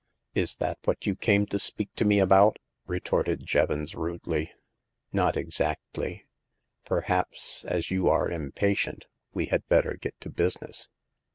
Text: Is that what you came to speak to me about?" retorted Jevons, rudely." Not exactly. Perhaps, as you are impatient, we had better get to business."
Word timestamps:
Is 0.33 0.55
that 0.55 0.79
what 0.85 1.05
you 1.05 1.15
came 1.15 1.45
to 1.45 1.59
speak 1.59 1.93
to 1.97 2.05
me 2.05 2.17
about?" 2.17 2.57
retorted 2.87 3.45
Jevons, 3.45 3.93
rudely." 3.93 4.51
Not 5.13 5.37
exactly. 5.37 6.25
Perhaps, 6.85 7.63
as 7.65 7.91
you 7.91 8.09
are 8.09 8.27
impatient, 8.27 9.05
we 9.35 9.45
had 9.45 9.63
better 9.67 9.93
get 9.93 10.19
to 10.21 10.31
business." 10.31 10.89